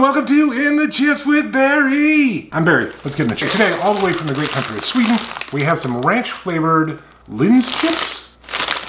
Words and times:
and 0.00 0.14
welcome 0.14 0.24
to 0.24 0.52
In 0.52 0.76
the 0.76 0.88
Chips 0.88 1.26
with 1.26 1.52
Barry. 1.52 2.48
I'm 2.52 2.64
Barry. 2.64 2.86
Let's 3.04 3.14
get 3.16 3.24
in 3.24 3.28
the 3.28 3.34
chips. 3.34 3.52
Today, 3.52 3.72
all 3.80 3.92
the 3.92 4.02
way 4.02 4.14
from 4.14 4.28
the 4.28 4.32
great 4.32 4.48
country 4.48 4.78
of 4.78 4.82
Sweden, 4.82 5.18
we 5.52 5.60
have 5.62 5.78
some 5.78 6.00
ranch 6.00 6.32
flavored 6.32 7.02
Lin's 7.28 7.70
chips. 7.78 8.30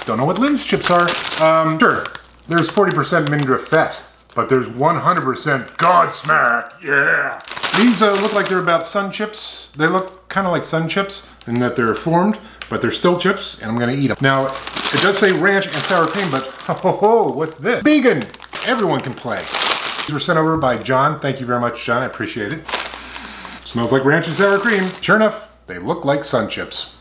Don't 0.05 0.17
know 0.17 0.23
what 0.23 0.39
Lin's 0.39 0.63
chips 0.63 0.89
are. 0.89 1.09
Um, 1.43 1.77
sure, 1.79 2.05
there's 2.47 2.69
40% 2.69 3.27
Mindre 3.27 3.59
fat, 3.59 4.01
but 4.35 4.47
there's 4.47 4.67
100% 4.67 5.67
godsmak. 5.71 6.81
Yeah. 6.81 7.41
These 7.77 8.01
uh, 8.01 8.13
look 8.21 8.31
like 8.31 8.47
they're 8.47 8.59
about 8.59 8.85
sun 8.85 9.11
chips. 9.11 9.69
They 9.75 9.87
look 9.87 10.29
kind 10.29 10.47
of 10.47 10.53
like 10.53 10.63
sun 10.63 10.87
chips 10.87 11.27
in 11.45 11.55
that 11.55 11.75
they're 11.75 11.93
formed, 11.93 12.39
but 12.69 12.79
they're 12.79 12.89
still 12.89 13.17
chips, 13.17 13.61
and 13.61 13.69
I'm 13.69 13.77
gonna 13.77 13.91
eat 13.91 14.07
them. 14.07 14.17
Now, 14.21 14.47
it 14.47 15.01
does 15.01 15.17
say 15.17 15.33
ranch 15.33 15.65
and 15.65 15.75
sour 15.75 16.05
cream, 16.05 16.31
but 16.31 16.43
ho 16.67 16.73
ho 16.73 16.91
ho, 16.93 17.31
what's 17.33 17.57
this? 17.57 17.83
Vegan. 17.83 18.23
Everyone 18.65 19.01
can 19.01 19.13
play. 19.13 19.43
These 20.01 20.13
were 20.13 20.19
sent 20.19 20.39
over 20.39 20.57
by 20.57 20.77
John. 20.77 21.19
Thank 21.19 21.39
you 21.39 21.45
very 21.45 21.59
much, 21.59 21.83
John. 21.83 22.01
I 22.01 22.05
appreciate 22.05 22.51
it. 22.51 22.67
Smells 23.63 23.91
like 23.91 24.03
ranch 24.03 24.27
and 24.27 24.35
sour 24.35 24.59
cream. 24.59 24.89
Sure 25.01 25.15
enough, 25.15 25.47
they 25.67 25.77
look 25.77 26.03
like 26.03 26.23
sun 26.23 26.49
chips. 26.49 26.95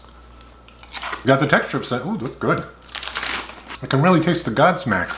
Got 1.25 1.41
the 1.41 1.47
texture 1.47 1.79
of 1.79 1.87
sun. 1.87 2.07
Ooh, 2.07 2.17
that's 2.17 2.37
good. 2.37 2.65
I 3.83 3.87
can 3.87 4.03
really 4.03 4.21
taste 4.21 4.45
the 4.45 4.51
godsmak. 4.51 5.09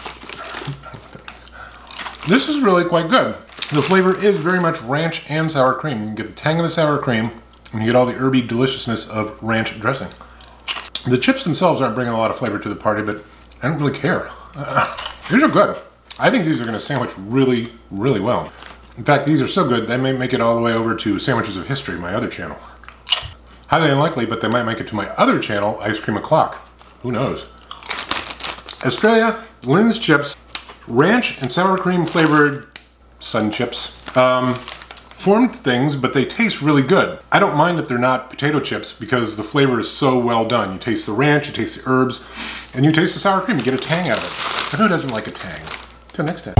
This 2.26 2.48
is 2.48 2.60
really 2.60 2.84
quite 2.84 3.10
good. 3.10 3.34
The 3.72 3.82
flavor 3.82 4.16
is 4.16 4.38
very 4.38 4.60
much 4.60 4.80
ranch 4.82 5.24
and 5.28 5.50
sour 5.50 5.74
cream. 5.74 6.08
You 6.08 6.14
get 6.14 6.28
the 6.28 6.32
tang 6.32 6.58
of 6.58 6.64
the 6.64 6.70
sour 6.70 6.98
cream, 6.98 7.30
and 7.72 7.80
you 7.80 7.86
get 7.86 7.96
all 7.96 8.06
the 8.06 8.12
herby 8.12 8.42
deliciousness 8.42 9.08
of 9.08 9.36
ranch 9.42 9.78
dressing. 9.80 10.08
The 11.08 11.18
chips 11.18 11.42
themselves 11.42 11.80
aren't 11.80 11.96
bringing 11.96 12.14
a 12.14 12.18
lot 12.18 12.30
of 12.30 12.38
flavor 12.38 12.58
to 12.60 12.68
the 12.68 12.76
party, 12.76 13.02
but 13.02 13.24
I 13.60 13.68
don't 13.68 13.78
really 13.78 13.98
care. 13.98 14.30
Uh, 14.54 14.94
these 15.30 15.42
are 15.42 15.48
good. 15.48 15.76
I 16.18 16.30
think 16.30 16.44
these 16.44 16.60
are 16.60 16.64
going 16.64 16.74
to 16.74 16.80
sandwich 16.80 17.10
really, 17.16 17.72
really 17.90 18.20
well. 18.20 18.52
In 18.96 19.04
fact, 19.04 19.26
these 19.26 19.40
are 19.40 19.48
so 19.48 19.66
good, 19.66 19.88
they 19.88 19.96
may 19.96 20.12
make 20.12 20.34
it 20.34 20.40
all 20.40 20.54
the 20.54 20.62
way 20.62 20.74
over 20.74 20.94
to 20.94 21.18
Sandwiches 21.18 21.56
of 21.56 21.66
History, 21.66 21.96
my 21.96 22.14
other 22.14 22.28
channel. 22.28 22.58
Highly 23.68 23.90
unlikely, 23.90 24.26
but 24.26 24.42
they 24.42 24.48
might 24.48 24.64
make 24.64 24.80
it 24.80 24.88
to 24.88 24.94
my 24.94 25.08
other 25.10 25.40
channel, 25.40 25.78
Ice 25.80 25.98
Cream 25.98 26.18
O'Clock. 26.18 26.68
Who 27.02 27.10
knows? 27.10 27.46
Estrella, 28.84 29.44
Lin's 29.62 29.98
chips, 29.98 30.36
ranch 30.86 31.40
and 31.40 31.50
sour 31.50 31.78
cream 31.78 32.04
flavored 32.04 32.66
sun 33.20 33.50
chips. 33.50 33.92
Um, 34.16 34.56
formed 35.22 35.54
things, 35.54 35.94
but 35.94 36.14
they 36.14 36.24
taste 36.24 36.60
really 36.60 36.82
good. 36.82 37.18
I 37.30 37.38
don't 37.38 37.56
mind 37.56 37.78
that 37.78 37.86
they're 37.86 37.96
not 37.96 38.28
potato 38.28 38.58
chips 38.58 38.92
because 38.92 39.36
the 39.36 39.44
flavor 39.44 39.78
is 39.78 39.88
so 39.88 40.18
well 40.18 40.44
done. 40.44 40.72
You 40.72 40.78
taste 40.78 41.06
the 41.06 41.12
ranch, 41.12 41.46
you 41.46 41.54
taste 41.54 41.76
the 41.76 41.82
herbs, 41.86 42.24
and 42.74 42.84
you 42.84 42.90
taste 42.90 43.14
the 43.14 43.20
sour 43.20 43.40
cream. 43.40 43.56
You 43.56 43.64
get 43.64 43.74
a 43.74 43.78
tang 43.78 44.10
out 44.10 44.18
of 44.18 44.24
it. 44.24 44.70
But 44.70 44.80
who 44.80 44.88
doesn't 44.88 45.10
like 45.10 45.28
a 45.28 45.30
tang? 45.30 45.62
Till 46.12 46.24
next 46.26 46.44
time. 46.44 46.54